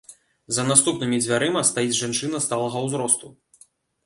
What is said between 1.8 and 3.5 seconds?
жанчына сталага ўзросту.